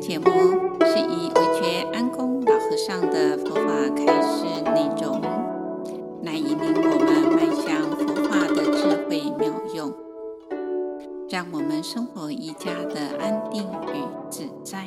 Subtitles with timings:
[0.00, 0.24] 节目
[0.86, 5.20] 是以维觉安公老和尚的佛法开示内容，
[6.24, 9.94] 来引领我们迈向佛法的智慧妙用，
[11.28, 14.86] 让我们生活愈加的安定与自在。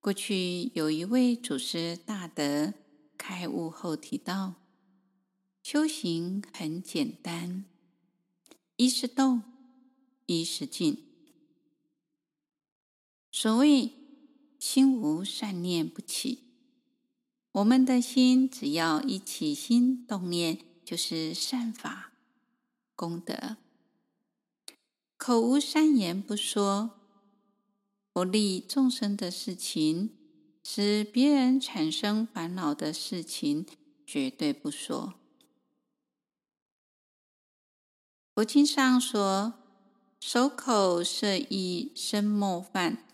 [0.00, 2.74] 过去有一位祖师大德
[3.16, 4.54] 开悟后提到，
[5.62, 7.64] 修行很简单，
[8.76, 9.42] 一是动，
[10.26, 11.13] 一是静。
[13.36, 13.90] 所谓
[14.60, 16.44] 心无善念不起，
[17.50, 22.12] 我们的心只要一起心动念，就是善法
[22.94, 23.56] 功德。
[25.16, 26.92] 口无善言不说，
[28.12, 30.10] 不利众生的事情，
[30.62, 33.66] 使别人产生烦恼的事情，
[34.06, 35.14] 绝对不说。
[38.32, 39.54] 佛经上说
[40.20, 43.04] ：“守口摄意，身莫犯。”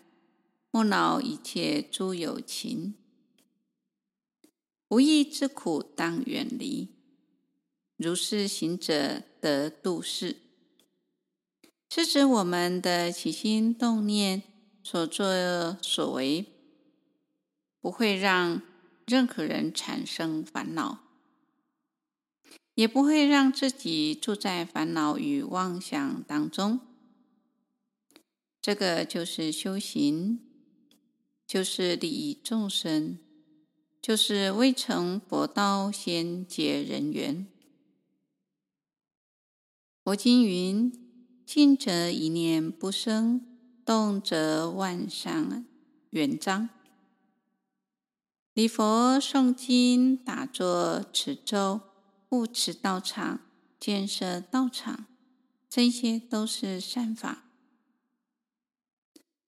[0.73, 2.95] 莫恼一切诸有情，
[4.87, 6.87] 无益之苦当远离。
[7.97, 10.37] 如是行者得度世，
[11.89, 14.43] 是指我们的起心动念、
[14.81, 16.45] 所作所为，
[17.81, 18.61] 不会让
[19.05, 20.99] 任何人产生烦恼，
[22.75, 26.79] 也不会让自己住在烦恼与妄想当中。
[28.61, 30.47] 这个就是修行。
[31.51, 33.19] 就是利益众生，
[34.01, 37.45] 就是未成佛道先结人缘。
[40.01, 40.89] 佛经云
[41.45, 43.45] ：“静则一念不生，
[43.83, 45.65] 动则万善
[46.11, 46.69] 圆彰。”
[48.55, 51.81] 礼佛、诵经、打坐、持咒、
[52.29, 53.41] 护持道场、
[53.77, 55.05] 建设道场，
[55.69, 57.50] 这些都是善法。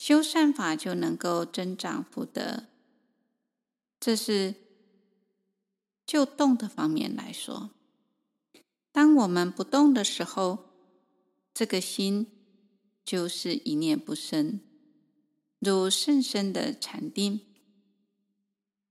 [0.05, 2.65] 修善法就能够增长福德，
[4.01, 4.55] 这是
[6.05, 7.69] 就动的方面来说。
[8.91, 10.65] 当我们不动的时候，
[11.53, 12.27] 这个心
[13.05, 14.59] 就是一念不生，
[15.59, 17.39] 如甚深的禅定。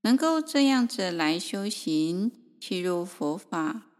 [0.01, 3.91] 能够这样子来修行，契入佛法，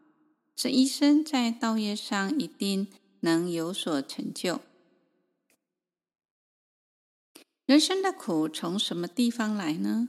[0.57, 2.89] 这一生在道业上一定
[3.21, 4.63] 能有所成就。
[7.65, 10.09] 人生的苦从什么地方来呢？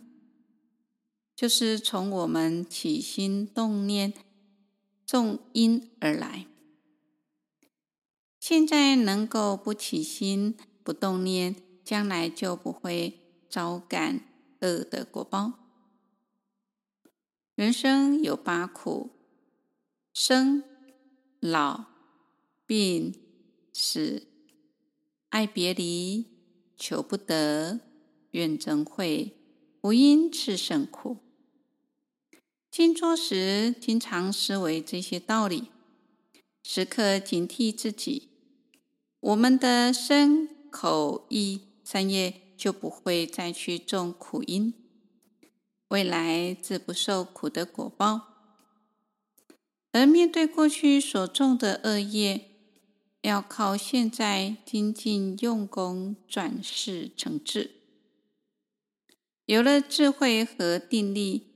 [1.35, 4.13] 就是从我们起心动念
[5.05, 6.47] 种因而来。
[8.39, 13.19] 现在能够不起心不动念，将来就不会
[13.49, 14.25] 招感
[14.61, 15.53] 恶的果报。
[17.55, 19.11] 人生有八苦：
[20.13, 20.63] 生、
[21.39, 21.85] 老、
[22.65, 23.13] 病、
[23.71, 24.27] 死、
[25.29, 26.32] 爱别离。
[26.85, 27.79] 求不得，
[28.31, 29.31] 怨憎会，
[29.83, 31.19] 五阴炽盛苦。
[32.69, 35.69] 静坐时，经常思维这些道理，
[36.61, 38.27] 时刻警惕自己，
[39.21, 44.73] 我们的身、口、意三业就不会再去种苦因，
[45.87, 48.23] 未来自不受苦的果报。
[49.93, 52.52] 而面对过去所种的恶业，
[53.23, 57.71] 要靠现在精进用功转世成智，
[59.45, 61.47] 有了智慧和定力，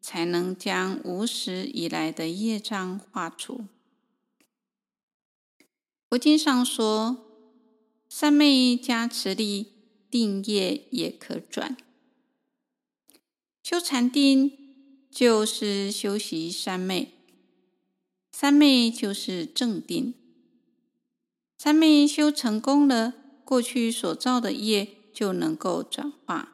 [0.00, 3.64] 才能将无始以来的业障化除。
[6.08, 7.26] 佛经上说
[8.08, 9.72] ：“三昧加持力，
[10.08, 11.76] 定业也可转。”
[13.64, 14.52] 修禅定
[15.10, 17.12] 就是修习三昧，
[18.30, 20.14] 三昧就是正定。
[21.58, 23.14] 三昧修成功了，
[23.44, 26.52] 过去所造的业就能够转化，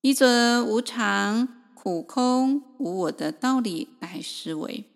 [0.00, 4.86] 依着无常、苦空、无我的道理来思维，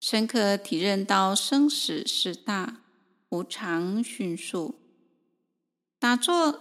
[0.00, 2.82] 深刻体认到生死事大，
[3.28, 4.74] 无常迅速，
[6.00, 6.60] 打坐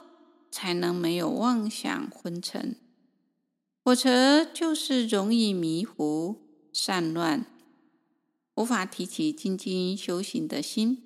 [0.51, 2.75] 才能没有妄想昏沉，
[3.83, 6.35] 否则就是容易迷糊
[6.71, 7.47] 散乱。
[8.61, 11.01] 无法提起精进修行的心，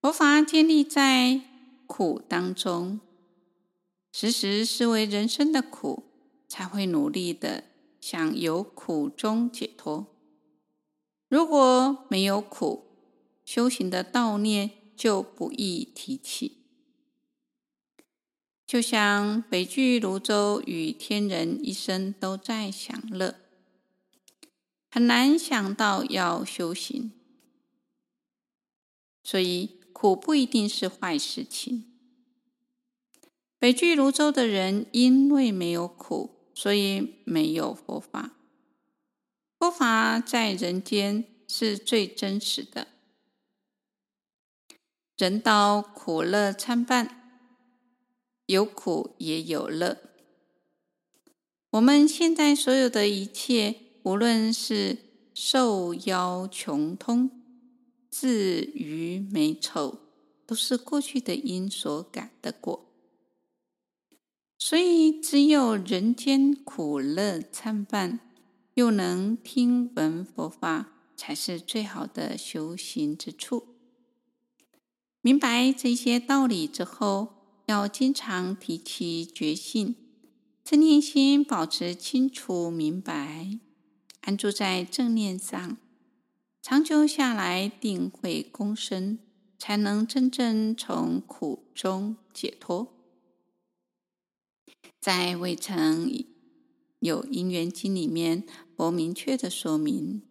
[0.00, 1.40] 佛法建立在
[1.88, 3.00] 苦当中，
[4.12, 6.04] 时时思维人生的苦，
[6.46, 7.64] 才会努力的
[8.00, 10.06] 想由苦中解脱。
[11.28, 12.84] 如果没有苦，
[13.44, 16.58] 修行的道念就不易提起。
[18.64, 23.41] 就像北俱芦洲与天人一生都在享乐。
[24.94, 27.12] 很难想到要修行，
[29.24, 31.90] 所以苦不一定是坏事情。
[33.58, 38.32] 北俱芦洲的人因为没有苦，所以没有佛法。
[39.58, 42.88] 佛法在人间是最真实的。
[45.16, 47.48] 人道苦乐参半，
[48.44, 49.96] 有苦也有乐。
[51.70, 54.98] 我们现在所有的一切，无论是
[55.34, 57.30] 受夭穷通、
[58.10, 59.98] 自愚美丑，
[60.46, 62.88] 都是过去的因所感的果。
[64.58, 68.20] 所以，只有人间苦乐参半，
[68.74, 73.68] 又能听闻佛法，才是最好的修行之处。
[75.20, 77.34] 明白这些道理之后，
[77.66, 79.94] 要经常提起觉性，
[80.64, 83.58] 正念心保持清楚明白，
[84.22, 85.76] 安住在正念上，
[86.62, 89.18] 长久下来定会功深，
[89.58, 92.94] 才能真正从苦中解脱。
[95.00, 96.24] 在《未曾
[97.00, 98.44] 有因缘经》里面，
[98.76, 100.22] 佛明确的说明，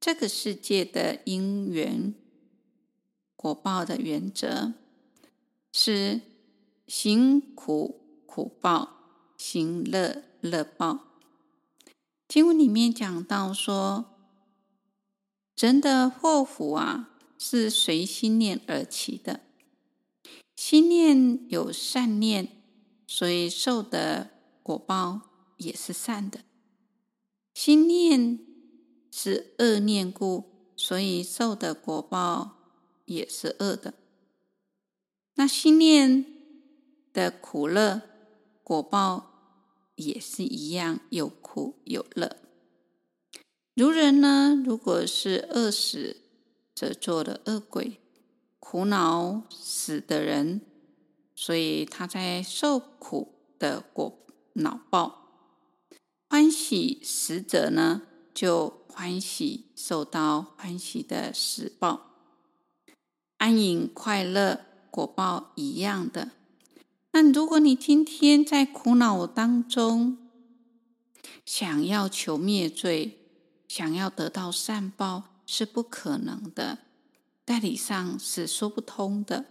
[0.00, 2.14] 这个世界的因缘。
[3.36, 4.74] 果报的原则
[5.72, 6.20] 是
[6.88, 11.11] 行苦苦报，行乐乐报。
[12.32, 14.06] 经文里面讲到说，
[15.54, 19.40] 人的祸福啊，是随心念而起的。
[20.56, 22.48] 心念有善念，
[23.06, 24.30] 所以受的
[24.62, 25.20] 果报
[25.58, 26.38] 也是善的；
[27.52, 28.38] 心念
[29.10, 32.56] 是恶念故，所以受的果报。
[33.04, 33.92] 也是恶的。
[35.34, 36.24] 那心念
[37.12, 38.00] 的苦乐
[38.62, 39.31] 果报
[40.04, 42.36] 也是一样，有苦有乐。
[43.74, 46.18] 如人呢，如果是饿死，
[46.74, 47.98] 则做了恶鬼；
[48.58, 50.60] 苦恼死的人，
[51.34, 54.18] 所以他在受苦的果
[54.54, 55.96] 恼报；
[56.28, 58.02] 欢喜死者呢，
[58.34, 62.10] 就欢喜受到欢喜的死报。
[63.38, 64.60] 安隐快乐
[64.90, 66.32] 果报一样的。
[67.12, 70.16] 那如果你今天在苦恼当中，
[71.44, 73.18] 想要求灭罪，
[73.68, 76.78] 想要得到善报，是不可能的，
[77.44, 79.44] 道理上是说不通的。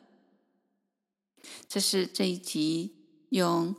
[1.67, 2.95] 这是这一集
[3.29, 3.75] 用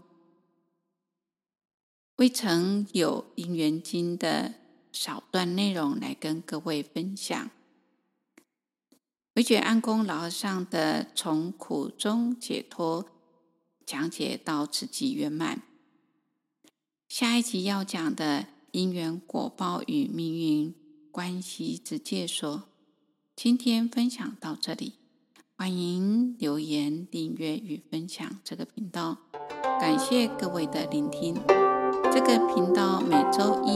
[2.16, 4.54] 未曾有因缘经的
[4.92, 7.50] 少段内容来跟各位分享。
[9.34, 13.08] 惟觉安公老和尚的从苦中解脱
[13.86, 15.62] 讲解到此即圆满。
[17.08, 20.74] 下一集要讲的因缘果报与命运
[21.10, 22.64] 关系之介说，
[23.36, 24.94] 今天分享到这里。
[25.56, 29.18] 欢迎留言、订阅与分享这个频道。
[29.80, 31.34] 感谢各位的聆听。
[32.12, 33.71] 这个频道每周一